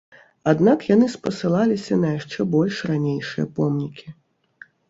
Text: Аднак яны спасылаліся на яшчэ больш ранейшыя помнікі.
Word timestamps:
Аднак 0.51 0.85
яны 0.95 1.09
спасылаліся 1.15 1.99
на 2.05 2.09
яшчэ 2.17 2.39
больш 2.57 2.81
ранейшыя 2.93 3.45
помнікі. 3.59 4.07